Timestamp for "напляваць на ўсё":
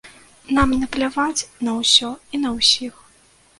0.83-2.11